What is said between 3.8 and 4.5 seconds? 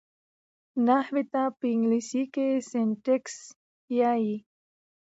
وایي.